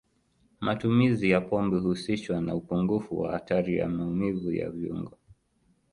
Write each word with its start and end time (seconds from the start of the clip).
Matumizi 0.61 1.29
ya 1.29 1.41
pombe 1.41 1.77
huhusishwa 1.77 2.41
na 2.41 2.55
upungufu 2.55 3.19
wa 3.19 3.31
hatari 3.31 3.77
ya 3.77 3.89
maumivu 3.89 4.51
ya 4.51 4.69
viungo. 4.69 5.17